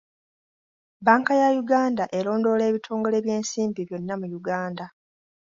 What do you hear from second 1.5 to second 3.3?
Uganda erondoola ebitongole